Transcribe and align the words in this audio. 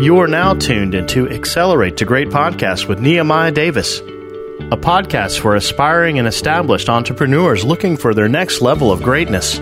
You 0.00 0.18
are 0.20 0.26
now 0.26 0.54
tuned 0.54 0.94
into 0.94 1.28
Accelerate 1.28 1.98
the 1.98 2.06
Great 2.06 2.28
Podcast 2.28 2.88
with 2.88 3.00
Nehemiah 3.00 3.52
Davis, 3.52 3.98
a 3.98 4.78
podcast 4.78 5.40
for 5.40 5.56
aspiring 5.56 6.18
and 6.18 6.26
established 6.26 6.88
entrepreneurs 6.88 7.64
looking 7.64 7.98
for 7.98 8.14
their 8.14 8.26
next 8.26 8.62
level 8.62 8.90
of 8.90 9.02
greatness. 9.02 9.58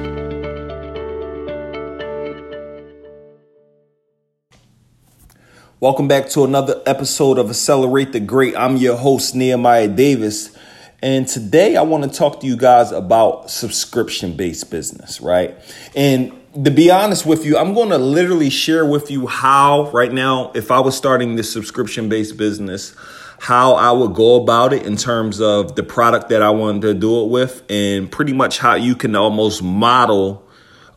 Welcome 5.80 6.06
back 6.06 6.28
to 6.28 6.44
another 6.44 6.80
episode 6.86 7.36
of 7.38 7.50
Accelerate 7.50 8.12
the 8.12 8.20
Great. 8.20 8.56
I'm 8.56 8.76
your 8.76 8.96
host, 8.96 9.34
Nehemiah 9.34 9.88
Davis. 9.88 10.56
And 11.02 11.26
today 11.26 11.74
I 11.74 11.82
want 11.82 12.04
to 12.04 12.16
talk 12.16 12.38
to 12.42 12.46
you 12.46 12.56
guys 12.56 12.92
about 12.92 13.50
subscription 13.50 14.36
based 14.36 14.70
business, 14.70 15.20
right? 15.20 15.58
And 15.96 16.37
to 16.54 16.70
be 16.70 16.90
honest 16.90 17.26
with 17.26 17.44
you, 17.44 17.56
I'm 17.56 17.74
going 17.74 17.90
to 17.90 17.98
literally 17.98 18.50
share 18.50 18.84
with 18.84 19.10
you 19.10 19.26
how, 19.26 19.90
right 19.90 20.12
now, 20.12 20.50
if 20.54 20.70
I 20.70 20.80
was 20.80 20.96
starting 20.96 21.36
this 21.36 21.52
subscription 21.52 22.08
based 22.08 22.36
business, 22.36 22.94
how 23.40 23.74
I 23.74 23.92
would 23.92 24.14
go 24.14 24.42
about 24.42 24.72
it 24.72 24.84
in 24.84 24.96
terms 24.96 25.40
of 25.40 25.76
the 25.76 25.82
product 25.82 26.28
that 26.30 26.42
I 26.42 26.50
wanted 26.50 26.82
to 26.82 26.94
do 26.94 27.22
it 27.22 27.28
with, 27.28 27.62
and 27.70 28.10
pretty 28.10 28.32
much 28.32 28.58
how 28.58 28.74
you 28.74 28.96
can 28.96 29.14
almost 29.14 29.62
model 29.62 30.47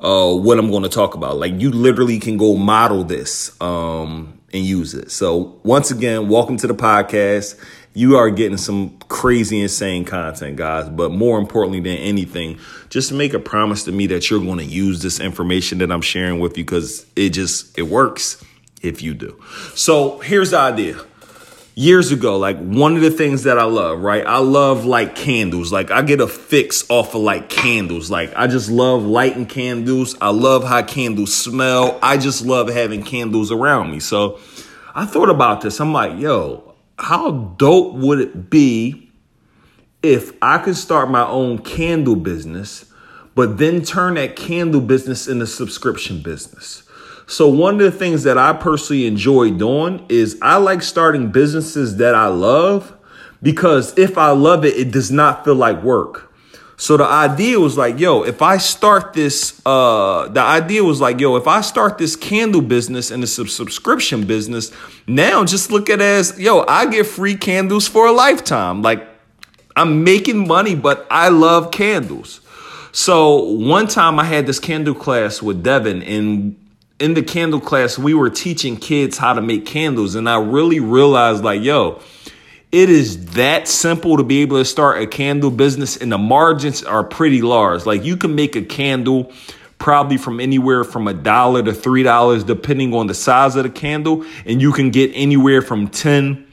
uh, 0.02 0.34
what 0.34 0.60
I'm 0.60 0.70
going 0.70 0.84
to 0.84 0.90
talk 0.90 1.16
about. 1.16 1.38
Like, 1.38 1.54
you 1.60 1.72
literally 1.72 2.20
can 2.20 2.38
go 2.38 2.56
model 2.56 3.04
this 3.04 3.60
um, 3.62 4.40
and 4.52 4.66
use 4.66 4.94
it. 4.94 5.12
So, 5.12 5.60
once 5.64 5.92
again, 5.92 6.28
welcome 6.28 6.58
to 6.58 6.68
the 6.68 6.76
podcast 6.76 7.58
you 7.94 8.16
are 8.18 8.30
getting 8.30 8.58
some 8.58 8.98
crazy, 9.10 9.60
insane 9.60 10.06
content, 10.06 10.56
guys. 10.56 10.88
But 10.90 11.12
more 11.12 11.40
importantly 11.40 11.82
than 11.82 11.98
anything, 11.98 12.60
just 12.90 13.12
make 13.12 13.34
a 13.34 13.40
promise 13.40 13.84
to 13.86 13.92
me 13.92 14.08
that 14.08 14.30
you're 14.30 14.40
going 14.40 14.60
to 14.60 14.66
use 14.66 15.02
this 15.02 15.20
information 15.20 15.80
that 15.80 15.92
I'm 15.92 16.02
sharing 16.02 16.40
with 16.40 16.58
you 16.58 16.64
because 16.64 17.06
it 17.16 17.30
just 17.32 17.78
it 17.78 17.84
works 17.84 18.44
if 18.82 19.02
you 19.02 19.14
do. 19.14 19.42
So 19.76 20.20
here's 20.20 20.52
the 20.52 20.60
idea. 20.60 21.00
Years 21.74 22.12
ago, 22.12 22.38
like 22.38 22.58
one 22.60 22.96
of 22.96 23.02
the 23.02 23.10
things 23.10 23.44
that 23.44 23.58
I 23.58 23.64
love, 23.64 24.02
right? 24.02 24.26
I 24.28 24.40
love 24.40 24.86
like 24.86 25.16
candles. 25.16 25.72
Like 25.72 25.90
I 25.90 26.02
get 26.02 26.20
a 26.20 26.28
fix 26.28 26.84
off 26.90 27.16
of 27.16 27.22
like 27.22 27.48
candles. 27.50 28.12
Like 28.12 28.34
I 28.36 28.48
just 28.48 28.70
love 28.70 29.04
lighting 29.04 29.46
candles. 29.46 30.16
I 30.20 30.32
love 30.32 30.66
how 30.66 30.84
candles 30.84 31.34
smell. 31.34 31.98
I 32.02 32.18
just 32.18 32.46
love 32.46 32.68
having 32.68 33.04
candles 33.04 33.52
around 33.54 33.90
me. 33.90 34.02
So 34.02 34.40
I 34.94 35.06
thought 35.06 35.30
about 35.30 35.62
this. 35.62 35.80
I'm 35.80 35.94
like, 35.94 36.20
yo, 36.20 36.76
how 37.00 37.32
dope 37.32 37.96
would 37.96 38.20
it 38.20 38.50
be 38.50 39.10
if 40.04 40.34
I 40.42 40.58
could 40.58 40.76
start 40.76 41.10
my 41.10 41.26
own 41.26 41.60
candle 41.60 42.18
business, 42.18 42.86
but 43.34 43.58
then 43.58 43.82
turn 43.82 44.16
that 44.16 44.36
candle 44.36 44.82
business 44.82 45.28
into 45.28 45.48
subscription 45.48 46.22
business? 46.22 46.84
So, 47.28 47.48
one 47.48 47.76
of 47.76 47.80
the 47.82 47.92
things 47.92 48.24
that 48.24 48.38
I 48.38 48.54
personally 48.54 49.08
enjoy 49.08 49.52
doing 49.52 50.06
is 50.10 50.38
I 50.42 50.58
like 50.58 50.82
starting 50.82 51.32
businesses 51.32 51.98
that 51.98 52.16
I 52.16 52.28
love 52.28 52.98
because 53.42 53.98
if 53.98 54.18
I 54.18 54.32
love 54.32 54.66
it, 54.66 54.76
it 54.76 54.92
does 54.92 55.12
not 55.12 55.46
feel 55.46 55.56
like 55.56 55.82
work. 55.84 56.32
So 56.82 56.98
the 56.98 57.06
idea 57.06 57.60
was 57.60 57.78
like, 57.78 58.00
yo, 58.00 58.24
if 58.24 58.42
I 58.42 58.58
start 58.58 59.14
this, 59.14 59.62
uh, 59.68 60.28
the 60.30 60.42
idea 60.42 60.84
was 60.84 61.00
like, 61.00 61.20
yo, 61.20 61.36
if 61.36 61.48
I 61.48 61.62
start 61.62 62.00
this 62.00 62.16
candle 62.16 62.62
business 62.62 63.12
and 63.12 63.22
it's 63.22 63.38
a 63.38 63.46
subscription 63.46 64.26
business, 64.26 64.72
now 65.06 65.46
just 65.46 65.70
look 65.70 65.92
at 65.92 66.00
it 66.00 66.02
as, 66.02 66.40
yo, 66.40 66.66
I 66.68 66.88
get 66.88 67.06
free 67.06 67.36
candles 67.36 67.88
for 67.88 68.08
a 68.08 68.12
lifetime. 68.12 68.82
Like 68.82 69.08
I'm 69.76 70.04
making 70.04 70.48
money, 70.48 70.74
but 70.74 71.06
I 71.12 71.30
love 71.30 71.70
candles. 71.70 72.42
So 72.92 73.44
one 73.44 73.88
time 73.88 74.20
I 74.20 74.24
had 74.24 74.48
this 74.48 74.60
candle 74.60 74.96
class 74.96 75.40
with 75.40 75.62
Devin 75.62 76.02
and 76.02 76.56
in 77.02 77.16
the 77.16 77.24
candle 77.24 77.60
class, 77.60 77.98
we 77.98 78.14
were 78.14 78.30
teaching 78.30 78.78
kids 78.78 79.18
how 79.18 79.34
to 79.34 79.42
make 79.42 79.66
candles. 79.66 80.16
And 80.16 80.30
I 80.30 80.40
really 80.40 80.80
realized 80.80 81.44
like, 81.44 81.62
yo, 81.62 82.00
it 82.72 82.90
is 82.90 83.26
that 83.34 83.68
simple 83.68 84.18
to 84.18 84.24
be 84.24 84.42
able 84.42 84.58
to 84.58 84.66
start 84.66 85.02
a 85.02 85.08
candle 85.08 85.52
business, 85.52 85.98
and 85.98 86.12
the 86.12 86.18
margins 86.18 86.84
are 86.84 87.04
pretty 87.04 87.42
large. 87.42 87.86
Like 87.86 88.06
you 88.06 88.16
can 88.16 88.36
make 88.36 88.56
a 88.56 88.62
candle 88.62 89.34
probably 89.78 90.18
from 90.18 90.40
anywhere 90.40 90.84
from 90.84 91.08
a 91.08 91.14
dollar 91.14 91.64
to 91.64 91.74
three 91.74 92.04
dollars, 92.04 92.44
depending 92.44 92.94
on 92.94 93.08
the 93.08 93.14
size 93.14 93.56
of 93.56 93.64
the 93.64 93.70
candle, 93.70 94.24
and 94.46 94.62
you 94.62 94.72
can 94.72 94.92
get 94.92 95.12
anywhere 95.16 95.62
from 95.62 95.88
10 95.88 96.48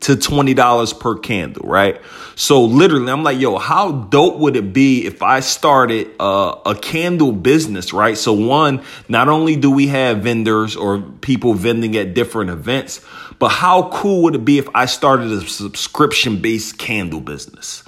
to 0.00 0.16
$20 0.16 1.00
per 1.00 1.18
candle, 1.18 1.68
right? 1.68 2.00
So 2.34 2.64
literally, 2.64 3.12
I'm 3.12 3.22
like, 3.22 3.38
yo, 3.38 3.58
how 3.58 3.92
dope 3.92 4.38
would 4.38 4.56
it 4.56 4.72
be 4.72 5.06
if 5.06 5.22
I 5.22 5.40
started 5.40 6.10
a 6.18 6.76
candle 6.80 7.32
business, 7.32 7.92
right? 7.92 8.16
So 8.16 8.32
one, 8.32 8.82
not 9.08 9.28
only 9.28 9.54
do 9.54 9.70
we 9.70 9.88
have 9.88 10.18
vendors 10.18 10.76
or 10.76 11.00
people 11.00 11.54
vending 11.54 11.96
at 11.96 12.14
different 12.14 12.50
events, 12.50 13.04
but 13.38 13.50
how 13.50 13.90
cool 13.90 14.22
would 14.22 14.34
it 14.34 14.44
be 14.44 14.58
if 14.58 14.68
I 14.74 14.86
started 14.86 15.30
a 15.30 15.40
subscription 15.42 16.40
based 16.40 16.78
candle 16.78 17.20
business? 17.20 17.84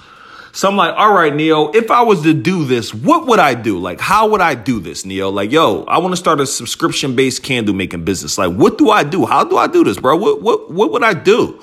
So 0.51 0.69
I'm 0.69 0.77
like, 0.77 0.95
all 0.95 1.13
right, 1.13 1.35
Neo, 1.35 1.71
if 1.71 1.91
I 1.91 2.03
was 2.03 2.21
to 2.21 2.33
do 2.33 2.63
this, 2.63 2.93
what 2.93 3.27
would 3.27 3.39
I 3.39 3.55
do? 3.55 3.77
Like, 3.77 3.99
how 3.99 4.29
would 4.29 4.39
I 4.39 4.55
do 4.55 4.79
this, 4.79 5.05
Neo? 5.05 5.29
Like, 5.29 5.51
yo, 5.51 5.83
I 5.83 5.97
want 5.97 6.13
to 6.13 6.17
start 6.17 6.39
a 6.39 6.45
subscription 6.45 7.13
based 7.13 7.43
candle 7.43 7.73
making 7.73 8.05
business. 8.05 8.37
Like, 8.37 8.53
what 8.53 8.77
do 8.77 8.89
I 8.89 9.03
do? 9.03 9.25
How 9.25 9.43
do 9.43 9.57
I 9.57 9.67
do 9.67 9.83
this, 9.83 9.99
bro? 9.99 10.15
What, 10.15 10.41
what, 10.41 10.71
what 10.71 10.91
would 10.93 11.03
I 11.03 11.13
do? 11.13 11.59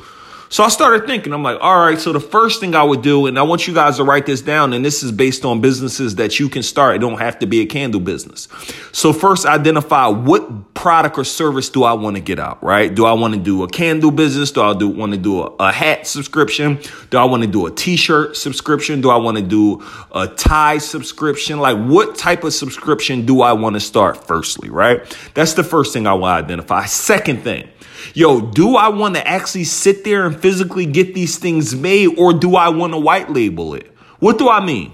So 0.52 0.62
I 0.62 0.68
started 0.68 1.06
thinking, 1.06 1.32
I'm 1.32 1.42
like, 1.42 1.56
all 1.62 1.78
right, 1.78 1.98
so 1.98 2.12
the 2.12 2.20
first 2.20 2.60
thing 2.60 2.74
I 2.74 2.82
would 2.82 3.00
do, 3.00 3.24
and 3.24 3.38
I 3.38 3.42
want 3.42 3.66
you 3.66 3.72
guys 3.72 3.96
to 3.96 4.04
write 4.04 4.26
this 4.26 4.42
down, 4.42 4.74
and 4.74 4.84
this 4.84 5.02
is 5.02 5.10
based 5.10 5.46
on 5.46 5.62
businesses 5.62 6.16
that 6.16 6.38
you 6.38 6.50
can 6.50 6.62
start. 6.62 6.94
It 6.94 6.98
don't 6.98 7.18
have 7.18 7.38
to 7.38 7.46
be 7.46 7.60
a 7.60 7.66
candle 7.66 8.00
business. 8.00 8.48
So 8.92 9.14
first 9.14 9.46
identify 9.46 10.08
what 10.08 10.74
product 10.74 11.16
or 11.16 11.24
service 11.24 11.70
do 11.70 11.84
I 11.84 11.94
want 11.94 12.16
to 12.16 12.20
get 12.20 12.38
out, 12.38 12.62
right? 12.62 12.94
Do 12.94 13.06
I 13.06 13.14
want 13.14 13.32
to 13.32 13.40
do 13.40 13.62
a 13.62 13.66
candle 13.66 14.10
business? 14.10 14.52
Do 14.52 14.60
I 14.60 14.74
do 14.74 14.90
want 14.90 15.12
to 15.12 15.18
do 15.18 15.40
a, 15.40 15.46
a 15.58 15.72
hat 15.72 16.06
subscription? 16.06 16.78
Do 17.08 17.16
I 17.16 17.24
want 17.24 17.44
to 17.44 17.48
do 17.48 17.64
a 17.64 17.70
t-shirt 17.70 18.36
subscription? 18.36 19.00
Do 19.00 19.08
I 19.08 19.16
want 19.16 19.38
to 19.38 19.42
do 19.42 19.82
a 20.14 20.28
tie 20.28 20.76
subscription? 20.76 21.60
Like 21.60 21.78
what 21.78 22.14
type 22.14 22.44
of 22.44 22.52
subscription 22.52 23.24
do 23.24 23.40
I 23.40 23.54
want 23.54 23.72
to 23.76 23.80
start 23.80 24.26
firstly, 24.26 24.68
right? 24.68 25.00
That's 25.32 25.54
the 25.54 25.64
first 25.64 25.94
thing 25.94 26.06
I 26.06 26.12
want 26.12 26.40
to 26.40 26.44
identify. 26.44 26.84
Second 26.84 27.40
thing, 27.40 27.70
yo, 28.14 28.40
do 28.40 28.76
I 28.76 28.88
want 28.88 29.14
to 29.14 29.26
actually 29.26 29.64
sit 29.64 30.04
there 30.04 30.26
and 30.26 30.38
physically 30.38 30.86
get 30.86 31.14
these 31.14 31.38
things 31.38 31.74
made 31.74 32.18
or 32.18 32.32
do 32.32 32.56
I 32.56 32.68
want 32.68 32.92
to 32.92 32.98
white 32.98 33.30
label 33.30 33.74
it? 33.74 33.90
What 34.18 34.38
do 34.38 34.48
I 34.48 34.64
mean? 34.64 34.92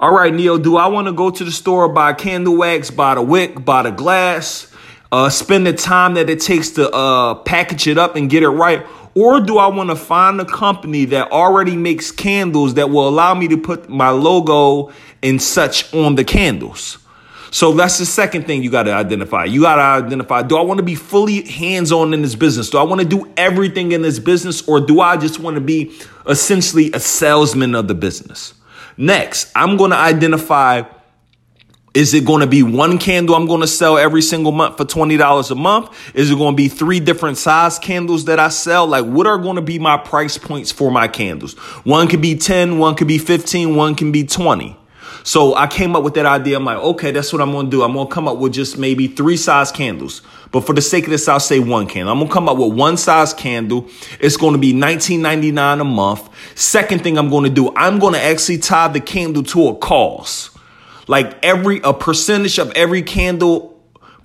All 0.00 0.12
right, 0.12 0.32
Neo, 0.32 0.58
do 0.58 0.76
I 0.76 0.86
want 0.86 1.08
to 1.08 1.12
go 1.12 1.30
to 1.30 1.44
the 1.44 1.50
store, 1.50 1.88
buy 1.88 2.12
candle 2.12 2.56
wax, 2.56 2.90
buy 2.90 3.16
the 3.16 3.22
wick, 3.22 3.64
buy 3.64 3.82
the 3.82 3.90
glass, 3.90 4.72
uh, 5.10 5.28
spend 5.28 5.66
the 5.66 5.72
time 5.72 6.14
that 6.14 6.30
it 6.30 6.40
takes 6.40 6.70
to 6.70 6.90
uh, 6.90 7.34
package 7.34 7.88
it 7.88 7.98
up 7.98 8.14
and 8.14 8.30
get 8.30 8.42
it 8.42 8.48
right? 8.48 8.86
Or 9.14 9.40
do 9.40 9.58
I 9.58 9.66
want 9.66 9.90
to 9.90 9.96
find 9.96 10.40
a 10.40 10.44
company 10.44 11.06
that 11.06 11.32
already 11.32 11.76
makes 11.76 12.12
candles 12.12 12.74
that 12.74 12.90
will 12.90 13.08
allow 13.08 13.34
me 13.34 13.48
to 13.48 13.56
put 13.56 13.88
my 13.88 14.10
logo 14.10 14.92
and 15.22 15.42
such 15.42 15.92
on 15.92 16.14
the 16.14 16.22
candles? 16.22 16.98
So 17.50 17.72
that's 17.72 17.98
the 17.98 18.06
second 18.06 18.46
thing 18.46 18.62
you 18.62 18.70
got 18.70 18.84
to 18.84 18.92
identify. 18.92 19.44
You 19.44 19.62
got 19.62 19.76
to 19.76 20.04
identify 20.06 20.42
do 20.42 20.56
I 20.56 20.62
want 20.62 20.78
to 20.78 20.84
be 20.84 20.94
fully 20.94 21.42
hands 21.42 21.92
on 21.92 22.12
in 22.12 22.22
this 22.22 22.34
business? 22.34 22.70
Do 22.70 22.78
I 22.78 22.82
want 22.82 23.00
to 23.00 23.06
do 23.06 23.32
everything 23.36 23.92
in 23.92 24.02
this 24.02 24.18
business 24.18 24.66
or 24.68 24.80
do 24.80 25.00
I 25.00 25.16
just 25.16 25.38
want 25.38 25.54
to 25.54 25.60
be 25.60 25.92
essentially 26.26 26.92
a 26.92 27.00
salesman 27.00 27.74
of 27.74 27.88
the 27.88 27.94
business? 27.94 28.54
Next, 28.96 29.50
I'm 29.54 29.76
going 29.76 29.92
to 29.92 29.96
identify 29.96 30.82
is 31.94 32.14
it 32.14 32.24
going 32.24 32.42
to 32.42 32.46
be 32.46 32.62
one 32.62 32.98
candle 32.98 33.34
I'm 33.34 33.46
going 33.46 33.62
to 33.62 33.66
sell 33.66 33.96
every 33.96 34.22
single 34.22 34.52
month 34.52 34.76
for 34.76 34.84
$20 34.84 35.50
a 35.50 35.54
month? 35.54 36.14
Is 36.14 36.30
it 36.30 36.36
going 36.36 36.52
to 36.52 36.56
be 36.56 36.68
three 36.68 37.00
different 37.00 37.38
size 37.38 37.78
candles 37.78 38.26
that 38.26 38.38
I 38.38 38.50
sell? 38.50 38.86
Like, 38.86 39.04
what 39.04 39.26
are 39.26 39.38
going 39.38 39.56
to 39.56 39.62
be 39.62 39.78
my 39.78 39.96
price 39.96 40.38
points 40.38 40.70
for 40.70 40.92
my 40.92 41.08
candles? 41.08 41.54
One 41.84 42.06
could 42.06 42.20
be 42.20 42.36
10, 42.36 42.78
one 42.78 42.94
could 42.94 43.08
be 43.08 43.18
15, 43.18 43.74
one 43.74 43.94
can 43.94 44.12
be 44.12 44.24
20. 44.24 44.76
So 45.24 45.54
I 45.54 45.66
came 45.66 45.94
up 45.96 46.02
with 46.02 46.14
that 46.14 46.26
idea. 46.26 46.56
I'm 46.56 46.64
like, 46.64 46.78
okay, 46.78 47.10
that's 47.10 47.32
what 47.32 47.42
I'm 47.42 47.52
gonna 47.52 47.68
do. 47.68 47.82
I'm 47.82 47.94
gonna 47.94 48.08
come 48.08 48.28
up 48.28 48.38
with 48.38 48.52
just 48.52 48.78
maybe 48.78 49.08
three 49.08 49.36
size 49.36 49.70
candles. 49.70 50.22
But 50.50 50.62
for 50.62 50.72
the 50.72 50.80
sake 50.80 51.04
of 51.04 51.10
this, 51.10 51.28
I'll 51.28 51.40
say 51.40 51.60
one 51.60 51.86
candle. 51.86 52.12
I'm 52.12 52.18
gonna 52.20 52.32
come 52.32 52.48
up 52.48 52.56
with 52.56 52.72
one 52.72 52.96
size 52.96 53.34
candle. 53.34 53.88
It's 54.20 54.36
gonna 54.36 54.58
be 54.58 54.72
$19.99 54.72 55.80
a 55.80 55.84
month. 55.84 56.28
Second 56.58 57.02
thing 57.02 57.18
I'm 57.18 57.30
gonna 57.30 57.50
do, 57.50 57.74
I'm 57.76 57.98
gonna 57.98 58.18
actually 58.18 58.58
tie 58.58 58.88
the 58.88 59.00
candle 59.00 59.42
to 59.44 59.68
a 59.68 59.76
cause. 59.76 60.50
Like 61.06 61.42
every 61.42 61.80
a 61.82 61.92
percentage 61.92 62.58
of 62.58 62.70
every 62.72 63.02
candle 63.02 63.78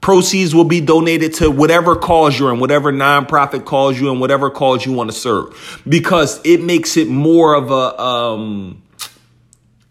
proceeds 0.03 0.53
will 0.53 0.65
be 0.65 0.81
donated 0.81 1.33
to 1.35 1.49
whatever 1.49 1.95
cause 1.95 2.37
you're 2.37 2.53
in, 2.53 2.59
whatever 2.59 2.91
nonprofit 2.91 3.65
cause 3.65 3.99
you 3.99 4.11
in, 4.11 4.19
whatever 4.19 4.51
cause 4.51 4.85
you 4.85 4.91
want 4.91 5.09
to 5.09 5.15
serve. 5.15 5.81
Because 5.87 6.41
it 6.43 6.61
makes 6.61 6.97
it 6.97 7.07
more 7.07 7.55
of 7.55 7.71
a 7.71 7.99
um 7.99 8.82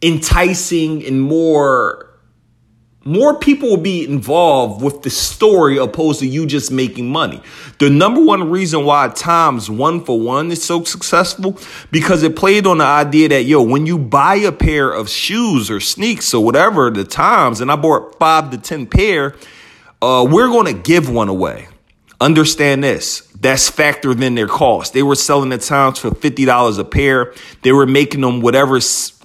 enticing 0.02 1.04
and 1.06 1.22
more 1.22 2.08
more 3.04 3.37
people 3.37 3.69
will 3.69 3.76
be 3.78 4.04
involved 4.04 4.81
with 4.81 5.02
the 5.02 5.10
story 5.10 5.76
opposed 5.76 6.20
to 6.20 6.26
you 6.26 6.46
just 6.46 6.70
making 6.70 7.10
money. 7.10 7.43
The 7.78 7.90
number 7.90 8.22
one 8.22 8.49
reason 8.49 8.84
why 8.84 9.08
TOMS 9.08 9.69
one 9.69 10.04
for 10.04 10.20
one 10.20 10.52
is 10.52 10.62
so 10.62 10.84
successful 10.84 11.58
because 11.90 12.22
it 12.22 12.37
played 12.37 12.64
on 12.64 12.78
the 12.78 12.84
idea 12.84 13.28
that 13.31 13.43
yo, 13.43 13.60
when 13.60 13.87
you 13.87 13.99
buy 13.99 14.37
a 14.37 14.52
pair 14.52 14.88
of 14.88 15.08
shoes 15.08 15.69
or 15.69 15.81
sneaks 15.81 16.32
or 16.32 16.44
whatever 16.44 16.90
the 16.90 17.05
TOMS, 17.05 17.60
and 17.60 17.72
I 17.72 17.76
bought 17.76 18.19
five 18.20 18.50
to 18.52 18.58
ten 18.58 18.87
pair, 18.87 19.34
uh, 20.00 20.26
we're 20.28 20.48
going 20.48 20.66
to 20.66 20.81
give 20.81 21.10
one 21.10 21.28
away. 21.28 21.66
Understand 22.20 22.84
this. 22.84 23.22
That's 23.40 23.69
factored 23.69 24.22
in 24.22 24.37
their 24.37 24.46
cost. 24.46 24.93
They 24.93 25.02
were 25.02 25.16
selling 25.16 25.48
the 25.48 25.58
TOMS 25.58 25.98
for 25.98 26.12
$50 26.12 26.78
a 26.78 26.84
pair. 26.84 27.34
They 27.62 27.72
were 27.72 27.87
making 27.87 28.20
them 28.20 28.40
whatever 28.40 28.81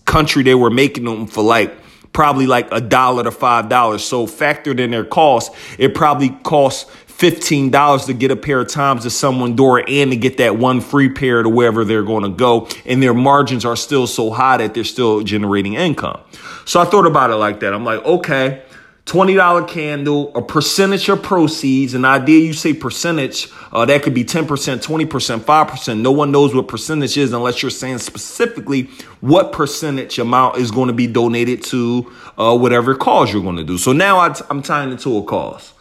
country 0.07 0.41
they 0.41 0.55
were 0.55 0.71
making 0.71 1.05
them 1.05 1.27
for 1.27 1.43
like 1.43 1.71
probably 2.13 2.47
like 2.47 2.67
a 2.71 2.81
dollar 2.81 3.23
to 3.23 3.31
five 3.31 3.69
dollars. 3.69 4.03
So 4.03 4.25
factored 4.25 4.79
in 4.79 4.89
their 4.89 5.05
cost, 5.05 5.53
it 5.77 5.93
probably 5.93 6.29
costs 6.29 6.89
$15 7.17 8.05
to 8.05 8.13
get 8.13 8.29
a 8.29 8.35
pair 8.35 8.59
of 8.59 8.67
TOMS 8.67 9.01
to 9.03 9.09
someone 9.09 9.55
door 9.55 9.83
and 9.87 10.11
to 10.11 10.17
get 10.17 10.37
that 10.37 10.57
one 10.57 10.81
free 10.81 11.09
pair 11.09 11.41
to 11.41 11.49
wherever 11.49 11.83
they're 11.83 12.03
going 12.03 12.23
to 12.23 12.29
go. 12.29 12.67
And 12.85 13.01
their 13.01 13.15
margins 13.15 13.65
are 13.65 13.75
still 13.75 14.05
so 14.05 14.29
high 14.29 14.57
that 14.57 14.75
they're 14.75 14.83
still 14.83 15.21
generating 15.21 15.73
income. 15.73 16.19
So 16.65 16.79
I 16.79 16.85
thought 16.85 17.07
about 17.07 17.31
it 17.31 17.35
like 17.35 17.59
that. 17.61 17.73
I'm 17.73 17.83
like, 17.83 18.05
okay, 18.05 18.61
$20 19.07 19.67
candle, 19.69 20.33
a 20.35 20.41
percentage 20.41 21.07
of 21.07 21.23
proceeds. 21.23 21.93
An 21.93 22.03
idea 22.03 22.45
you 22.45 22.51
say 22.51 22.73
percentage, 22.73 23.47
uh, 23.71 23.85
that 23.85 24.03
could 24.03 24.13
be 24.13 24.25
10%, 24.25 24.45
20%, 24.45 25.39
5%. 25.39 26.01
No 26.01 26.11
one 26.11 26.29
knows 26.29 26.53
what 26.53 26.67
percentage 26.67 27.17
is 27.17 27.31
unless 27.31 27.61
you're 27.61 27.71
saying 27.71 27.99
specifically 27.99 28.89
what 29.21 29.53
percentage 29.53 30.19
amount 30.19 30.57
is 30.57 30.71
going 30.71 30.87
to 30.87 30.93
be 30.93 31.07
donated 31.07 31.63
to 31.63 32.11
uh, 32.37 32.55
whatever 32.55 32.95
cause 32.95 33.31
you're 33.31 33.41
going 33.41 33.55
to 33.55 33.63
do. 33.63 33.77
So 33.77 33.93
now 33.93 34.19
i 34.19 34.29
t- 34.29 34.43
I'm 34.49 34.61
tying 34.61 34.91
it 34.91 34.99
to 34.99 35.17
a 35.17 35.23
cause. 35.23 35.71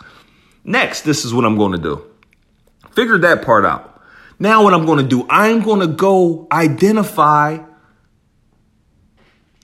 Next, 0.62 1.02
this 1.02 1.24
is 1.24 1.34
what 1.34 1.44
I'm 1.44 1.56
going 1.56 1.72
to 1.72 1.78
do. 1.78 2.04
Figure 2.92 3.18
that 3.18 3.44
part 3.44 3.64
out. 3.64 4.00
Now, 4.38 4.62
what 4.62 4.72
I'm 4.72 4.86
going 4.86 4.98
to 4.98 5.08
do, 5.08 5.26
I'm 5.28 5.62
going 5.62 5.80
to 5.80 5.88
go 5.88 6.46
identify 6.52 7.58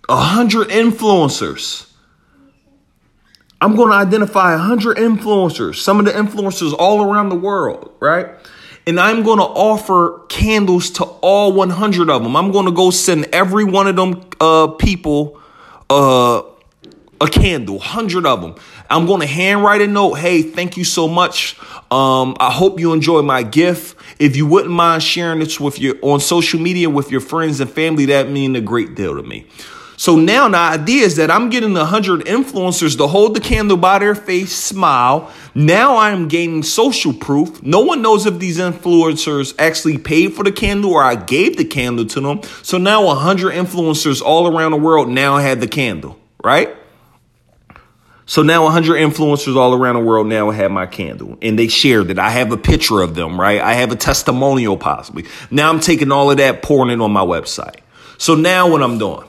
a 0.09 0.17
hundred 0.17 0.69
influencers. 0.69 1.92
I'm 3.63 3.77
going 3.77 3.91
to 3.91 3.95
identify 3.95 4.57
hundred 4.57 4.97
influencers, 4.97 5.77
some 5.77 6.01
of 6.01 6.05
the 6.05 6.11
influencers 6.11 6.75
all 6.77 7.01
around 7.01 7.29
the 7.29 7.37
world, 7.37 7.95
right? 8.01 8.27
And 8.89 8.99
I'm 8.99 9.23
going 9.23 9.39
to 9.39 9.45
offer 9.45 10.19
candles 10.29 10.91
to 10.93 11.05
all 11.05 11.53
100 11.53 12.11
of 12.11 12.25
them. 12.25 12.35
I'm 12.37 12.51
going 12.51 12.67
to 12.67 12.73
go 12.73 12.91
send 12.91 13.27
every 13.27 13.63
one 13.63 13.87
of 13.87 13.95
them 13.95 14.21
uh, 14.41 14.67
people 14.67 15.41
uh, 15.89 16.43
a 17.21 17.29
candle, 17.29 17.77
100 17.77 18.27
of 18.27 18.43
them. 18.43 18.57
I'm 18.91 19.07
going 19.07 19.21
to 19.21 19.29
handwrite 19.29 19.81
a 19.81 19.87
note. 19.87 20.15
Hey, 20.15 20.43
thank 20.43 20.77
you 20.77 20.83
so 20.83 21.07
much. 21.07 21.57
Um, 21.93 22.37
I 22.41 22.51
hope 22.51 22.81
you 22.81 22.93
enjoy 22.93 23.23
my 23.23 23.45
gift. 23.45 23.97
If 24.19 24.35
you 24.35 24.45
wouldn't 24.45 24.75
mind 24.75 25.05
sharing 25.05 25.39
this 25.39 25.61
with 25.61 25.79
your 25.79 25.95
on 26.03 26.19
social 26.19 26.59
media 26.59 26.91
with 26.91 27.13
your 27.13 27.21
friends 27.21 27.61
and 27.61 27.71
family, 27.71 28.07
that 28.07 28.29
mean 28.29 28.57
a 28.57 28.61
great 28.61 28.97
deal 28.97 29.15
to 29.15 29.23
me. 29.23 29.47
So 30.03 30.17
now 30.17 30.49
the 30.49 30.57
idea 30.57 31.05
is 31.05 31.15
that 31.15 31.31
I'm 31.31 31.49
getting 31.49 31.77
a 31.77 31.85
hundred 31.85 32.23
influencers 32.23 32.97
to 32.97 33.07
hold 33.07 33.37
the 33.37 33.41
candle 33.41 33.77
by 33.77 34.01
their 34.01 34.17
face, 34.17 34.53
smile. 34.53 35.31
Now 35.55 35.97
I'm 35.97 36.27
gaining 36.27 36.65
social 36.65 37.13
proof. 37.13 37.63
No 37.63 37.83
one 37.83 38.03
knows 38.03 38.27
if 38.27 38.41
these 38.41 38.59
influencers 38.59 39.55
actually 39.61 39.99
paid 39.99 40.33
for 40.33 40.43
the 40.43 40.51
candle 40.51 40.91
or 40.91 41.05
I 41.05 41.15
gave 41.15 41.57
the 41.57 41.65
candle 41.65 42.05
to 42.07 42.21
them. 42.21 42.41
So 42.65 42.79
now 42.79 43.11
a 43.11 43.15
hundred 43.15 43.53
influencers 43.53 44.21
all 44.21 44.49
around 44.49 44.73
the 44.73 44.79
world 44.79 45.09
now 45.09 45.37
had 45.37 45.61
the 45.61 45.69
candle, 45.69 46.19
right? 46.43 46.75
So 48.27 48.43
now 48.43 48.65
100 48.65 48.97
influencers 48.97 49.55
all 49.55 49.73
around 49.73 49.95
the 49.95 50.03
world 50.03 50.27
now 50.27 50.51
have 50.51 50.73
my 50.73 50.87
candle 50.87 51.39
and 51.41 51.57
they 51.57 51.69
shared 51.69 52.11
it. 52.11 52.19
I 52.19 52.31
have 52.31 52.51
a 52.51 52.57
picture 52.57 53.03
of 53.03 53.15
them, 53.15 53.41
right? 53.41 53.61
I 53.61 53.75
have 53.75 53.93
a 53.93 53.97
testimonial 53.97 54.77
possibly. 54.77 55.27
Now 55.53 55.71
I'm 55.71 55.79
taking 55.79 56.11
all 56.11 56.29
of 56.29 56.39
that, 56.39 56.61
pouring 56.61 56.91
it 56.91 57.01
on 57.01 57.13
my 57.13 57.25
website. 57.25 57.77
So 58.19 58.35
now 58.35 58.69
what 58.69 58.83
I'm 58.83 58.99
doing, 58.99 59.29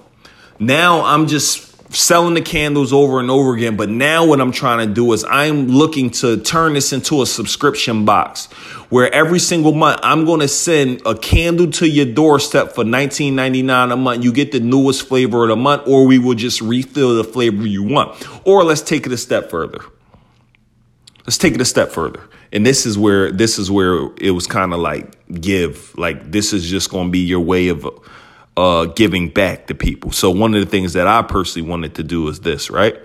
now 0.60 1.04
I'm 1.04 1.28
just 1.28 1.74
selling 1.94 2.34
the 2.34 2.42
candles 2.42 2.92
over 2.92 3.20
and 3.20 3.30
over 3.30 3.56
again. 3.56 3.76
But 3.76 3.90
now 3.90 4.26
what 4.26 4.42
I'm 4.42 4.52
trying 4.52 4.88
to 4.88 4.94
do 4.94 5.12
is 5.14 5.24
I'm 5.24 5.68
looking 5.68 6.10
to 6.12 6.38
turn 6.38 6.74
this 6.74 6.92
into 6.92 7.22
a 7.22 7.26
subscription 7.26 8.06
box 8.06 8.46
where 8.90 9.14
every 9.14 9.40
single 9.40 9.74
month 9.74 10.00
I'm 10.04 10.26
going 10.26 10.40
to 10.40 10.48
send 10.48 11.02
a 11.06 11.16
candle 11.16 11.70
to 11.72 11.88
your 11.88 12.06
doorstep 12.06 12.74
for 12.74 12.84
$19.99 12.84 13.94
a 13.94 13.96
month. 13.96 14.24
You 14.24 14.32
get 14.32 14.52
the 14.52 14.60
newest 14.60 15.08
flavor 15.08 15.44
of 15.44 15.50
the 15.50 15.56
month, 15.56 15.88
or 15.88 16.06
we 16.06 16.20
will 16.20 16.36
just 16.36 16.62
refill 16.62 17.16
the 17.16 17.24
flavor 17.24 17.66
you 17.66 17.84
want. 17.84 18.28
Or 18.46 18.64
let's 18.64 18.82
take 18.82 19.06
it 19.06 19.12
a 19.12 19.18
step 19.18 19.50
further. 19.50 19.80
Let's 21.26 21.38
take 21.38 21.54
it 21.54 21.62
a 21.62 21.66
step 21.66 21.90
further. 21.90 22.22
And 22.52 22.66
this 22.66 22.86
is 22.86 22.98
where 22.98 23.32
this 23.32 23.58
is 23.58 23.72
where 23.72 24.10
it 24.18 24.32
was 24.32 24.46
kind 24.46 24.74
of 24.74 24.80
like 24.80 25.16
give, 25.42 25.98
like 25.98 26.32
this 26.32 26.54
is 26.54 26.70
just 26.70 26.92
going 26.92 27.08
to 27.08 27.12
be 27.12 27.20
your 27.20 27.40
way 27.40 27.70
of 27.70 27.88
uh, 28.56 28.86
giving 28.86 29.30
back 29.30 29.68
to 29.68 29.76
people. 29.76 30.12
So 30.12 30.30
one 30.30 30.54
of 30.54 30.60
the 30.60 30.70
things 30.70 30.94
that 30.94 31.08
I 31.08 31.22
personally 31.22 31.68
wanted 31.68 31.96
to 31.96 32.04
do 32.04 32.28
is 32.28 32.42
this, 32.42 32.70
right? 32.70 32.96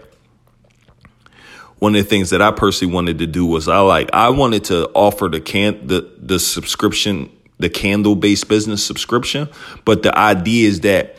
One 1.79 1.95
of 1.95 2.03
the 2.03 2.09
things 2.09 2.31
that 2.31 2.43
I 2.43 2.51
personally 2.51 2.93
wanted 2.93 3.19
to 3.19 3.27
do 3.27 3.47
was 3.47 3.69
I 3.69 3.79
like 3.81 4.11
I 4.13 4.31
wanted 4.31 4.65
to 4.65 4.89
offer 4.95 5.29
the 5.29 5.41
can 5.41 5.87
the 5.87 6.11
the 6.19 6.39
subscription 6.39 7.31
the 7.59 7.69
candle 7.69 8.17
based 8.17 8.49
business 8.49 8.85
subscription, 8.85 9.49
but 9.85 10.03
the 10.03 10.17
idea 10.17 10.69
is 10.69 10.81
that 10.81 11.17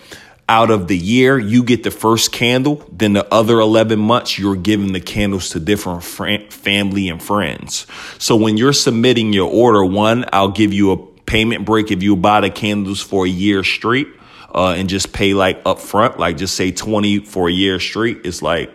out 0.50 0.72
of 0.72 0.88
the 0.88 0.98
year 0.98 1.38
you 1.38 1.64
get 1.64 1.84
the 1.84 1.92
first 1.92 2.32
candle, 2.32 2.84
then 2.92 3.14
the 3.14 3.32
other 3.34 3.60
11 3.60 4.00
months 4.00 4.40
you're 4.40 4.56
giving 4.56 4.94
the 4.94 5.00
candles 5.00 5.50
to 5.50 5.60
different 5.60 6.04
fr- 6.04 6.50
family 6.50 7.08
and 7.08 7.22
friends. 7.22 7.86
So 8.18 8.36
when 8.36 8.58
you're 8.58 8.74
submitting 8.74 9.32
your 9.32 9.50
order, 9.50 9.86
one, 9.86 10.26
I'll 10.34 10.50
give 10.50 10.74
you 10.74 10.92
a 10.92 10.98
payment 10.98 11.66
break 11.66 11.92
if 11.92 12.02
you 12.02 12.16
buy 12.16 12.42
the 12.42 12.50
candles 12.50 13.00
for 13.00 13.26
a 13.26 13.30
year 13.30 13.64
straight 13.64 14.08
uh, 14.54 14.74
and 14.78 14.90
just 14.90 15.14
pay 15.14 15.34
like 15.34 15.64
upfront, 15.64 16.18
like 16.18 16.38
just 16.38 16.56
say 16.56 16.72
20 16.72 17.20
for 17.20 17.50
a 17.50 17.52
year 17.52 17.80
straight, 17.80 18.22
it's 18.24 18.42
like 18.42 18.72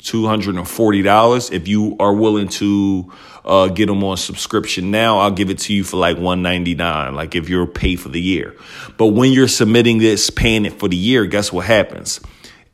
$240. 0.00 1.52
If 1.52 1.68
you 1.68 1.96
are 1.98 2.14
willing 2.14 2.48
to 2.48 3.12
uh, 3.44 3.68
get 3.68 3.86
them 3.86 4.04
on 4.04 4.16
subscription 4.16 4.90
now, 4.90 5.18
I'll 5.18 5.30
give 5.30 5.50
it 5.50 5.58
to 5.60 5.74
you 5.74 5.84
for 5.84 5.96
like 5.96 6.16
199 6.16 7.14
like 7.14 7.34
if 7.34 7.48
you're 7.48 7.66
paid 7.66 7.96
for 7.96 8.08
the 8.08 8.20
year. 8.20 8.56
But 8.96 9.08
when 9.08 9.32
you're 9.32 9.48
submitting 9.48 9.98
this, 9.98 10.30
paying 10.30 10.64
it 10.64 10.78
for 10.78 10.88
the 10.88 10.96
year, 10.96 11.26
guess 11.26 11.52
what 11.52 11.66
happens? 11.66 12.20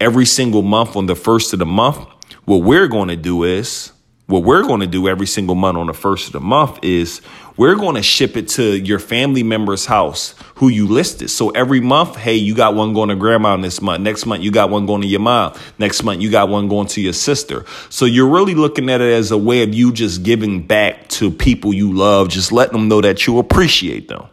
Every 0.00 0.26
single 0.26 0.62
month 0.62 0.96
on 0.96 1.06
the 1.06 1.14
first 1.14 1.52
of 1.52 1.60
the 1.60 1.66
month, 1.66 1.98
what 2.44 2.58
we're 2.58 2.88
going 2.88 3.08
to 3.08 3.16
do 3.16 3.44
is 3.44 3.92
what 4.26 4.42
we're 4.42 4.62
going 4.62 4.80
to 4.80 4.86
do 4.86 5.06
every 5.06 5.26
single 5.26 5.54
month 5.54 5.76
on 5.76 5.86
the 5.86 5.92
first 5.92 6.28
of 6.28 6.32
the 6.32 6.40
month 6.40 6.78
is 6.82 7.20
we're 7.56 7.74
going 7.74 7.94
to 7.94 8.02
ship 8.02 8.36
it 8.36 8.48
to 8.48 8.78
your 8.78 8.98
family 8.98 9.42
member's 9.42 9.84
house 9.84 10.34
who 10.56 10.68
you 10.68 10.88
listed. 10.88 11.28
So 11.28 11.50
every 11.50 11.80
month, 11.80 12.16
hey, 12.16 12.34
you 12.34 12.54
got 12.54 12.74
one 12.74 12.94
going 12.94 13.10
to 13.10 13.16
grandma 13.16 13.56
this 13.58 13.82
month. 13.82 14.02
Next 14.02 14.24
month, 14.24 14.42
you 14.42 14.50
got 14.50 14.70
one 14.70 14.86
going 14.86 15.02
to 15.02 15.06
your 15.06 15.20
mom. 15.20 15.54
Next 15.78 16.02
month, 16.02 16.22
you 16.22 16.30
got 16.30 16.48
one 16.48 16.68
going 16.68 16.86
to 16.88 17.02
your 17.02 17.12
sister. 17.12 17.66
So 17.90 18.06
you're 18.06 18.28
really 18.28 18.54
looking 18.54 18.88
at 18.88 19.02
it 19.02 19.12
as 19.12 19.30
a 19.30 19.38
way 19.38 19.62
of 19.62 19.74
you 19.74 19.92
just 19.92 20.22
giving 20.22 20.66
back 20.66 21.08
to 21.10 21.30
people 21.30 21.74
you 21.74 21.92
love, 21.92 22.28
just 22.30 22.50
letting 22.50 22.72
them 22.72 22.88
know 22.88 23.02
that 23.02 23.26
you 23.26 23.38
appreciate 23.38 24.08
them. 24.08 24.26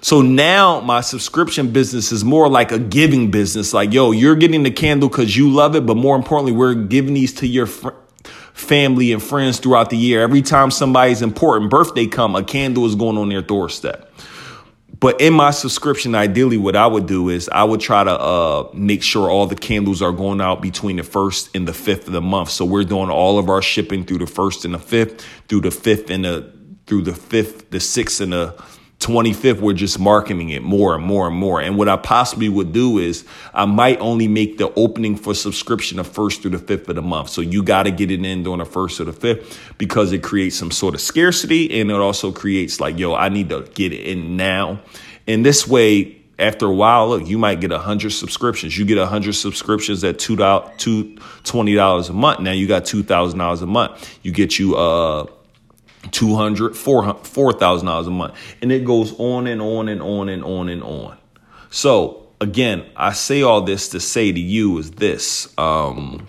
So 0.00 0.22
now 0.22 0.80
my 0.80 1.00
subscription 1.02 1.72
business 1.72 2.12
is 2.12 2.24
more 2.24 2.48
like 2.48 2.72
a 2.72 2.78
giving 2.78 3.30
business. 3.30 3.74
Like, 3.74 3.92
yo, 3.92 4.12
you're 4.12 4.36
getting 4.36 4.62
the 4.62 4.70
candle 4.70 5.08
because 5.08 5.36
you 5.36 5.50
love 5.50 5.76
it, 5.76 5.84
but 5.84 5.96
more 5.96 6.16
importantly, 6.16 6.52
we're 6.52 6.74
giving 6.74 7.14
these 7.14 7.34
to 7.34 7.46
your 7.46 7.66
friends 7.66 7.98
family 8.58 9.12
and 9.12 9.22
friends 9.22 9.58
throughout 9.58 9.90
the 9.90 9.96
year. 9.96 10.22
Every 10.22 10.42
time 10.42 10.70
somebody's 10.70 11.22
important 11.22 11.70
birthday 11.70 12.06
come, 12.06 12.34
a 12.34 12.42
candle 12.42 12.86
is 12.86 12.94
going 12.94 13.16
on 13.16 13.28
their 13.28 13.42
doorstep. 13.42 14.12
But 15.00 15.20
in 15.20 15.32
my 15.32 15.52
subscription, 15.52 16.16
ideally, 16.16 16.56
what 16.56 16.74
I 16.74 16.88
would 16.88 17.06
do 17.06 17.28
is 17.28 17.48
I 17.48 17.62
would 17.62 17.80
try 17.80 18.02
to 18.02 18.10
uh, 18.10 18.68
make 18.74 19.04
sure 19.04 19.30
all 19.30 19.46
the 19.46 19.54
candles 19.54 20.02
are 20.02 20.10
going 20.10 20.40
out 20.40 20.60
between 20.60 20.96
the 20.96 21.04
first 21.04 21.54
and 21.54 21.68
the 21.68 21.72
fifth 21.72 22.08
of 22.08 22.12
the 22.12 22.20
month. 22.20 22.50
So 22.50 22.64
we're 22.64 22.82
doing 22.82 23.08
all 23.08 23.38
of 23.38 23.48
our 23.48 23.62
shipping 23.62 24.04
through 24.04 24.18
the 24.18 24.26
first 24.26 24.64
and 24.64 24.74
the 24.74 24.78
fifth, 24.80 25.24
through 25.48 25.60
the 25.60 25.70
fifth 25.70 26.10
and 26.10 26.24
the 26.24 26.52
through 26.86 27.02
the 27.02 27.14
fifth, 27.14 27.70
the 27.70 27.80
sixth 27.80 28.20
and 28.20 28.32
the 28.32 28.54
25th, 29.08 29.60
we're 29.60 29.72
just 29.72 29.98
marketing 29.98 30.50
it 30.50 30.62
more 30.62 30.94
and 30.94 31.02
more 31.02 31.26
and 31.26 31.34
more. 31.34 31.62
And 31.62 31.78
what 31.78 31.88
I 31.88 31.96
possibly 31.96 32.50
would 32.50 32.72
do 32.72 32.98
is 32.98 33.24
I 33.54 33.64
might 33.64 33.98
only 34.00 34.28
make 34.28 34.58
the 34.58 34.70
opening 34.74 35.16
for 35.16 35.34
subscription 35.34 35.96
the 35.96 36.04
first 36.04 36.42
through 36.42 36.50
the 36.50 36.58
fifth 36.58 36.90
of 36.90 36.96
the 36.96 37.02
month. 37.02 37.30
So 37.30 37.40
you 37.40 37.62
got 37.62 37.84
to 37.84 37.90
get 37.90 38.10
it 38.10 38.22
in 38.22 38.42
during 38.42 38.58
the 38.58 38.66
first 38.66 39.00
or 39.00 39.04
the 39.04 39.14
fifth 39.14 39.74
because 39.78 40.12
it 40.12 40.22
creates 40.22 40.56
some 40.56 40.70
sort 40.70 40.94
of 40.94 41.00
scarcity 41.00 41.80
and 41.80 41.90
it 41.90 41.94
also 41.94 42.30
creates 42.30 42.80
like, 42.80 42.98
yo, 42.98 43.14
I 43.14 43.30
need 43.30 43.48
to 43.48 43.62
get 43.74 43.94
it 43.94 44.06
in 44.06 44.36
now. 44.36 44.82
And 45.26 45.44
this 45.44 45.66
way, 45.66 46.16
after 46.38 46.66
a 46.66 46.74
while, 46.74 47.08
look, 47.08 47.26
you 47.26 47.38
might 47.38 47.60
get 47.60 47.72
a 47.72 47.78
hundred 47.78 48.10
subscriptions. 48.10 48.76
You 48.76 48.84
get 48.84 48.98
a 48.98 49.06
hundred 49.06 49.32
subscriptions 49.32 50.04
at 50.04 50.18
two 50.18 50.36
dollars, 50.36 50.70
two 50.76 51.16
twenty 51.44 51.74
dollars 51.74 52.10
a 52.10 52.12
month. 52.12 52.40
Now 52.40 52.52
you 52.52 52.68
got 52.68 52.84
two 52.84 53.02
thousand 53.02 53.38
dollars 53.38 53.62
a 53.62 53.66
month. 53.66 54.18
You 54.22 54.32
get 54.32 54.58
you 54.58 54.76
uh 54.76 55.26
200 56.12 56.72
$4,000 56.72 58.06
a 58.06 58.10
month. 58.10 58.34
And 58.62 58.72
it 58.72 58.84
goes 58.84 59.18
on 59.18 59.46
and 59.46 59.60
on 59.60 59.88
and 59.88 60.02
on 60.02 60.28
and 60.28 60.44
on 60.44 60.68
and 60.68 60.82
on. 60.82 61.18
So, 61.70 62.28
again, 62.40 62.86
I 62.96 63.12
say 63.12 63.42
all 63.42 63.62
this 63.62 63.88
to 63.90 64.00
say 64.00 64.32
to 64.32 64.40
you 64.40 64.78
is 64.78 64.92
this. 64.92 65.52
Um, 65.58 66.28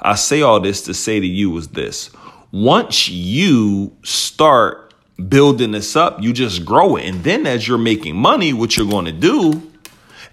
I 0.00 0.14
say 0.14 0.42
all 0.42 0.60
this 0.60 0.82
to 0.82 0.94
say 0.94 1.20
to 1.20 1.26
you 1.26 1.56
is 1.56 1.68
this. 1.68 2.10
Once 2.52 3.08
you 3.08 3.96
start 4.02 4.94
building 5.28 5.72
this 5.72 5.96
up, 5.96 6.22
you 6.22 6.32
just 6.32 6.64
grow 6.64 6.96
it. 6.96 7.06
And 7.06 7.24
then 7.24 7.46
as 7.46 7.66
you're 7.66 7.78
making 7.78 8.16
money, 8.16 8.52
what 8.52 8.76
you're 8.76 8.88
going 8.88 9.06
to 9.06 9.12
do, 9.12 9.62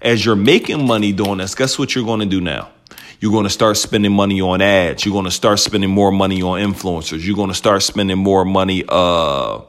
as 0.02 0.24
you're 0.24 0.36
making 0.36 0.86
money 0.86 1.12
doing 1.12 1.38
this, 1.38 1.54
guess 1.54 1.78
what 1.78 1.94
you're 1.94 2.04
going 2.04 2.20
to 2.20 2.26
do 2.26 2.40
now? 2.40 2.70
You're 3.24 3.32
going 3.32 3.44
to 3.44 3.50
start 3.50 3.78
spending 3.78 4.12
money 4.12 4.42
on 4.42 4.60
ads. 4.60 5.06
You're 5.06 5.14
going 5.14 5.24
to 5.24 5.30
start 5.30 5.58
spending 5.58 5.88
more 5.88 6.12
money 6.12 6.42
on 6.42 6.60
influencers. 6.60 7.24
You're 7.24 7.34
going 7.36 7.48
to 7.48 7.54
start 7.54 7.82
spending 7.82 8.18
more 8.18 8.44
money 8.44 8.84
uh, 8.86 9.62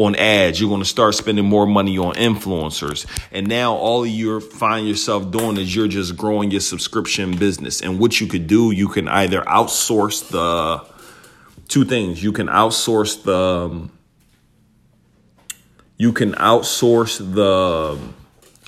on 0.00 0.16
ads. 0.16 0.60
You're 0.60 0.68
going 0.68 0.82
to 0.82 0.88
start 0.88 1.14
spending 1.14 1.44
more 1.44 1.64
money 1.64 1.96
on 1.96 2.14
influencers. 2.14 3.06
And 3.30 3.46
now 3.46 3.76
all 3.76 4.04
you 4.04 4.40
find 4.40 4.88
yourself 4.88 5.30
doing 5.30 5.58
is 5.58 5.76
you're 5.76 5.86
just 5.86 6.16
growing 6.16 6.50
your 6.50 6.60
subscription 6.60 7.36
business. 7.36 7.82
And 7.82 8.00
what 8.00 8.20
you 8.20 8.26
could 8.26 8.48
do, 8.48 8.72
you 8.72 8.88
can 8.88 9.06
either 9.06 9.42
outsource 9.42 10.28
the 10.28 10.84
two 11.68 11.84
things. 11.84 12.20
You 12.20 12.32
can 12.32 12.48
outsource 12.48 13.22
the 13.22 13.70
um, 13.70 13.92
you 15.98 16.12
can 16.12 16.32
outsource 16.32 17.18
the 17.18 17.96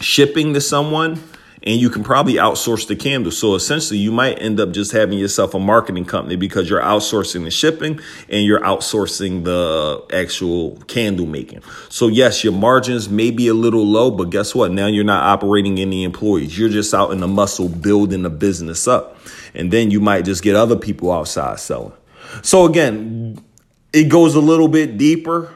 shipping 0.01 0.55
to 0.55 0.61
someone 0.61 1.21
and 1.65 1.81
you 1.81 1.89
can 1.89 2.05
probably 2.05 2.35
outsource 2.35 2.87
the 2.87 2.95
candle. 2.95 3.33
So 3.33 3.55
essentially, 3.55 3.99
you 3.99 4.13
might 4.13 4.41
end 4.41 4.61
up 4.61 4.71
just 4.73 4.93
having 4.93 5.19
yourself 5.19 5.55
a 5.55 5.59
marketing 5.59 6.05
company 6.05 6.37
because 6.37 6.69
you're 6.69 6.83
outsourcing 6.83 7.45
the 7.45 7.51
shipping 7.51 7.99
and 8.29 8.45
you're 8.45 8.61
outsourcing 8.61 9.45
the 9.45 10.05
actual 10.13 10.77
candle 10.87 11.27
making. 11.27 11.63
So 11.89 12.09
yes, 12.09 12.45
your 12.45 12.53
margins 12.53 13.09
may 13.09 13.31
be 13.31 13.49
a 13.49 13.55
little 13.55 13.85
low, 13.85 14.11
but 14.11 14.29
guess 14.31 14.55
what? 14.55 14.73
Now 14.73 14.87
you're 14.87 15.05
not 15.05 15.23
operating 15.23 15.79
any 15.81 16.05
employees. 16.05 16.59
You're 16.59 16.69
just 16.69 16.93
out 16.93 17.13
in 17.13 17.21
the 17.21 17.29
muscle 17.29 17.71
building 17.71 18.23
the 18.23 18.31
business 18.31 18.87
up. 18.87 19.17
And 19.55 19.73
then 19.73 19.91
you 19.91 20.01
might 20.01 20.27
just 20.27 20.43
get 20.43 20.57
other 20.57 20.77
people 20.77 21.11
outside 21.11 21.59
selling. 21.61 21.93
So 22.43 22.67
again, 22.67 23.43
it 23.93 24.11
goes 24.11 24.35
a 24.35 24.41
little 24.41 24.69
bit 24.69 24.99
deeper 24.99 25.55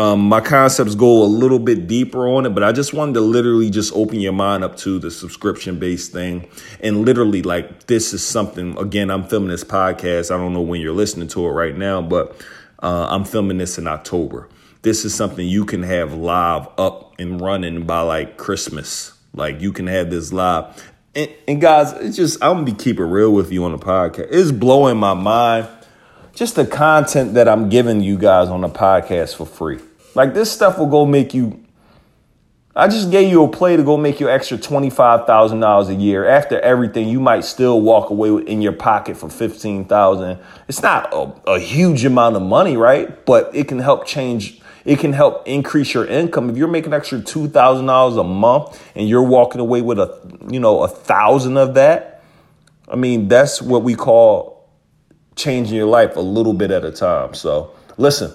um, 0.00 0.20
my 0.20 0.40
concepts 0.40 0.94
go 0.94 1.22
a 1.22 1.26
little 1.26 1.58
bit 1.58 1.86
deeper 1.86 2.26
on 2.26 2.46
it, 2.46 2.54
but 2.54 2.62
I 2.62 2.72
just 2.72 2.94
wanted 2.94 3.12
to 3.14 3.20
literally 3.20 3.68
just 3.68 3.92
open 3.94 4.18
your 4.18 4.32
mind 4.32 4.64
up 4.64 4.78
to 4.78 4.98
the 4.98 5.10
subscription 5.10 5.78
based 5.78 6.10
thing. 6.10 6.48
And 6.80 7.04
literally, 7.04 7.42
like, 7.42 7.84
this 7.84 8.14
is 8.14 8.26
something, 8.26 8.78
again, 8.78 9.10
I'm 9.10 9.24
filming 9.24 9.50
this 9.50 9.62
podcast. 9.62 10.34
I 10.34 10.38
don't 10.38 10.54
know 10.54 10.62
when 10.62 10.80
you're 10.80 10.94
listening 10.94 11.28
to 11.28 11.44
it 11.46 11.50
right 11.50 11.76
now, 11.76 12.00
but 12.00 12.34
uh, 12.82 13.08
I'm 13.10 13.24
filming 13.24 13.58
this 13.58 13.76
in 13.76 13.86
October. 13.86 14.48
This 14.80 15.04
is 15.04 15.14
something 15.14 15.46
you 15.46 15.66
can 15.66 15.82
have 15.82 16.14
live 16.14 16.66
up 16.78 17.12
and 17.18 17.38
running 17.38 17.84
by 17.84 18.00
like 18.00 18.38
Christmas. 18.38 19.12
Like, 19.34 19.60
you 19.60 19.70
can 19.70 19.86
have 19.86 20.08
this 20.08 20.32
live. 20.32 20.92
And, 21.14 21.30
and 21.46 21.60
guys, 21.60 21.92
it's 21.92 22.16
just, 22.16 22.42
I'm 22.42 22.64
gonna 22.64 22.64
be 22.64 22.72
keep 22.72 22.98
it 22.98 23.04
real 23.04 23.34
with 23.34 23.52
you 23.52 23.64
on 23.64 23.72
the 23.72 23.78
podcast. 23.78 24.28
It's 24.30 24.50
blowing 24.50 24.96
my 24.96 25.12
mind 25.12 25.68
just 26.32 26.54
the 26.54 26.64
content 26.64 27.34
that 27.34 27.48
I'm 27.48 27.68
giving 27.68 28.00
you 28.00 28.16
guys 28.16 28.48
on 28.48 28.62
the 28.62 28.68
podcast 28.70 29.36
for 29.36 29.44
free. 29.44 29.80
Like 30.14 30.34
this 30.34 30.50
stuff 30.50 30.78
will 30.78 30.86
go 30.86 31.06
make 31.06 31.34
you. 31.34 31.64
I 32.74 32.86
just 32.86 33.10
gave 33.10 33.30
you 33.30 33.42
a 33.44 33.48
play 33.48 33.76
to 33.76 33.82
go 33.82 33.96
make 33.96 34.20
you 34.20 34.28
extra 34.28 34.56
twenty 34.56 34.90
five 34.90 35.26
thousand 35.26 35.60
dollars 35.60 35.88
a 35.88 35.94
year. 35.94 36.26
After 36.26 36.58
everything, 36.60 37.08
you 37.08 37.20
might 37.20 37.44
still 37.44 37.80
walk 37.80 38.10
away 38.10 38.42
in 38.44 38.62
your 38.62 38.72
pocket 38.72 39.16
for 39.16 39.28
fifteen 39.28 39.84
thousand. 39.84 40.38
It's 40.68 40.82
not 40.82 41.12
a, 41.12 41.32
a 41.50 41.58
huge 41.58 42.04
amount 42.04 42.36
of 42.36 42.42
money, 42.42 42.76
right? 42.76 43.24
But 43.26 43.50
it 43.54 43.68
can 43.68 43.80
help 43.80 44.06
change. 44.06 44.60
It 44.84 44.98
can 44.98 45.12
help 45.12 45.46
increase 45.46 45.92
your 45.92 46.06
income. 46.06 46.48
If 46.48 46.56
you're 46.56 46.68
making 46.68 46.92
extra 46.92 47.20
two 47.20 47.48
thousand 47.48 47.86
dollars 47.86 48.16
a 48.16 48.24
month 48.24 48.82
and 48.94 49.08
you're 49.08 49.22
walking 49.22 49.60
away 49.60 49.82
with 49.82 49.98
a 49.98 50.18
you 50.48 50.60
know 50.60 50.82
a 50.82 50.88
thousand 50.88 51.56
of 51.56 51.74
that, 51.74 52.22
I 52.88 52.96
mean 52.96 53.28
that's 53.28 53.60
what 53.60 53.82
we 53.82 53.94
call 53.94 54.68
changing 55.36 55.76
your 55.76 55.86
life 55.86 56.16
a 56.16 56.20
little 56.20 56.52
bit 56.54 56.70
at 56.70 56.84
a 56.84 56.92
time. 56.92 57.34
So 57.34 57.72
listen, 57.98 58.32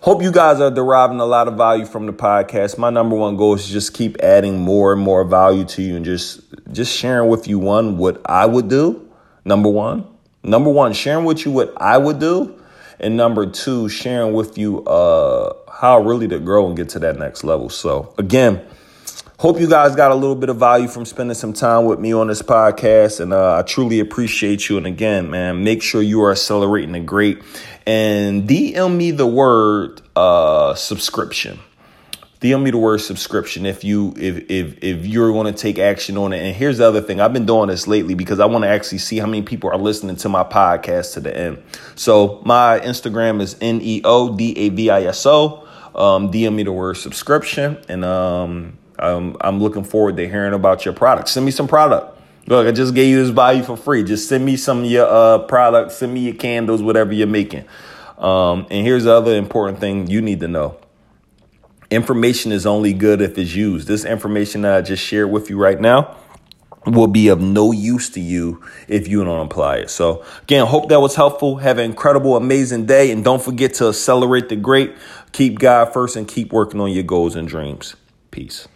hope 0.00 0.22
you 0.22 0.32
guys 0.32 0.60
are 0.60 0.70
deriving 0.70 1.20
a 1.20 1.26
lot 1.26 1.46
of 1.46 1.56
value 1.56 1.84
from 1.84 2.06
the 2.06 2.12
podcast. 2.12 2.78
My 2.78 2.90
number 2.90 3.16
one 3.16 3.36
goal 3.36 3.54
is 3.54 3.68
just 3.68 3.94
keep 3.94 4.18
adding 4.20 4.58
more 4.58 4.92
and 4.92 5.02
more 5.02 5.24
value 5.24 5.64
to 5.64 5.82
you 5.82 5.96
and 5.96 6.04
just 6.04 6.40
just 6.72 6.96
sharing 6.96 7.28
with 7.28 7.48
you 7.48 7.58
one 7.58 7.98
what 7.98 8.20
I 8.24 8.46
would 8.46 8.68
do. 8.68 9.08
Number 9.44 9.68
one. 9.68 10.06
Number 10.42 10.70
one, 10.70 10.94
sharing 10.94 11.26
with 11.26 11.44
you 11.44 11.52
what 11.52 11.72
I 11.76 11.98
would 11.98 12.18
do. 12.18 12.56
And 12.98 13.16
number 13.16 13.46
two, 13.46 13.88
sharing 13.88 14.32
with 14.32 14.56
you 14.56 14.84
uh, 14.84 15.52
how 15.70 16.00
really 16.00 16.28
to 16.28 16.38
grow 16.38 16.66
and 16.66 16.76
get 16.76 16.88
to 16.90 16.98
that 17.00 17.18
next 17.18 17.44
level. 17.44 17.68
So 17.68 18.14
again, 18.18 18.64
Hope 19.40 19.58
you 19.58 19.66
guys 19.66 19.96
got 19.96 20.10
a 20.10 20.14
little 20.14 20.36
bit 20.36 20.50
of 20.50 20.58
value 20.58 20.86
from 20.86 21.06
spending 21.06 21.34
some 21.34 21.54
time 21.54 21.86
with 21.86 21.98
me 21.98 22.12
on 22.12 22.26
this 22.26 22.42
podcast. 22.42 23.20
And 23.20 23.32
uh, 23.32 23.56
I 23.56 23.62
truly 23.62 23.98
appreciate 23.98 24.68
you. 24.68 24.76
And 24.76 24.86
again, 24.86 25.30
man, 25.30 25.64
make 25.64 25.82
sure 25.82 26.02
you 26.02 26.22
are 26.24 26.32
accelerating 26.32 26.92
the 26.92 27.00
great 27.00 27.40
and 27.86 28.48
DM 28.48 28.96
me 28.96 29.10
the 29.10 29.26
word 29.26 30.02
uh, 30.16 30.74
subscription. 30.74 31.58
DM 32.40 32.62
me 32.62 32.70
the 32.70 32.78
word 32.78 32.98
subscription 32.98 33.66
if 33.66 33.84
you 33.84 34.14
if 34.16 34.50
if 34.50 34.82
if 34.82 35.06
you're 35.06 35.30
going 35.30 35.52
to 35.52 35.58
take 35.58 35.78
action 35.78 36.16
on 36.16 36.32
it. 36.32 36.38
And 36.38 36.56
here's 36.56 36.78
the 36.78 36.88
other 36.88 37.02
thing: 37.02 37.20
I've 37.20 37.34
been 37.34 37.44
doing 37.44 37.68
this 37.68 37.86
lately 37.86 38.14
because 38.14 38.40
I 38.40 38.46
want 38.46 38.64
to 38.64 38.68
actually 38.68 38.98
see 38.98 39.18
how 39.18 39.26
many 39.26 39.42
people 39.42 39.68
are 39.70 39.76
listening 39.76 40.16
to 40.16 40.28
my 40.30 40.42
podcast 40.42 41.14
to 41.14 41.20
the 41.20 41.36
end. 41.36 41.62
So 41.96 42.40
my 42.46 42.80
Instagram 42.80 43.42
is 43.42 43.56
n 43.60 43.80
e 43.82 44.00
o 44.04 44.34
d 44.34 44.54
a 44.56 44.68
v 44.70 44.90
i 44.90 45.04
s 45.04 45.26
o. 45.26 45.66
Um, 45.94 46.30
DM 46.30 46.54
me 46.54 46.62
the 46.62 46.72
word 46.72 46.96
subscription, 46.96 47.76
and 47.88 48.04
um, 48.06 48.78
um, 48.98 49.36
I'm 49.40 49.60
looking 49.60 49.84
forward 49.84 50.16
to 50.16 50.26
hearing 50.26 50.54
about 50.54 50.84
your 50.84 50.94
product. 50.94 51.28
Send 51.28 51.44
me 51.44 51.52
some 51.52 51.68
product. 51.68 52.19
Look, 52.50 52.66
I 52.66 52.72
just 52.72 52.96
gave 52.96 53.08
you 53.08 53.22
this 53.22 53.30
value 53.30 53.62
for 53.62 53.76
free. 53.76 54.02
Just 54.02 54.28
send 54.28 54.44
me 54.44 54.56
some 54.56 54.80
of 54.80 54.86
your 54.86 55.06
uh, 55.06 55.38
products. 55.38 55.98
Send 55.98 56.12
me 56.12 56.20
your 56.22 56.34
candles, 56.34 56.82
whatever 56.82 57.12
you're 57.12 57.28
making. 57.28 57.64
Um, 58.18 58.66
and 58.72 58.84
here's 58.84 59.04
the 59.04 59.12
other 59.12 59.36
important 59.36 59.78
thing 59.78 60.08
you 60.08 60.20
need 60.20 60.40
to 60.40 60.48
know. 60.48 60.76
Information 61.92 62.50
is 62.50 62.66
only 62.66 62.92
good 62.92 63.20
if 63.20 63.38
it's 63.38 63.54
used. 63.54 63.86
This 63.86 64.04
information 64.04 64.62
that 64.62 64.76
I 64.76 64.82
just 64.82 65.00
shared 65.00 65.30
with 65.30 65.48
you 65.48 65.58
right 65.58 65.80
now 65.80 66.16
will 66.86 67.06
be 67.06 67.28
of 67.28 67.40
no 67.40 67.70
use 67.70 68.10
to 68.10 68.20
you 68.20 68.64
if 68.88 69.06
you 69.06 69.22
don't 69.22 69.46
apply 69.46 69.76
it. 69.76 69.90
So 69.90 70.24
again, 70.42 70.66
hope 70.66 70.88
that 70.88 71.00
was 71.00 71.14
helpful. 71.14 71.58
Have 71.58 71.78
an 71.78 71.84
incredible, 71.84 72.36
amazing 72.36 72.86
day. 72.86 73.12
And 73.12 73.22
don't 73.22 73.40
forget 73.40 73.74
to 73.74 73.90
accelerate 73.90 74.48
the 74.48 74.56
great. 74.56 74.96
Keep 75.30 75.60
God 75.60 75.92
first 75.92 76.16
and 76.16 76.26
keep 76.26 76.52
working 76.52 76.80
on 76.80 76.90
your 76.90 77.04
goals 77.04 77.36
and 77.36 77.46
dreams. 77.46 77.94
Peace. 78.32 78.66